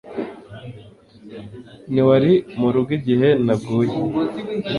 Ntiwari 1.91 2.33
murugo 2.59 2.91
igihe 2.99 3.29
naguye. 3.45 3.95